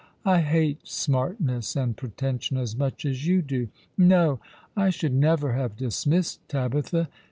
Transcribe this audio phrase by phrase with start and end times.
[0.25, 3.67] I hate smartness and pretension as much as you do.
[3.99, 4.39] No,
[4.75, 7.07] I should never have dismissed Tabitha.